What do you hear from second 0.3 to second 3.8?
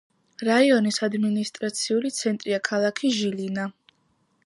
რაიონის ადმინისტრაციული ცენტრია ქალაქი ჟილინა.